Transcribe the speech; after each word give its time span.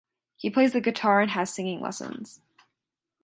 He 0.35 0.49
plays 0.49 0.73
the 0.73 0.81
guitar 0.81 1.21
and 1.21 1.29
has 1.29 1.53
singing 1.53 1.79
lessons. 1.79 2.41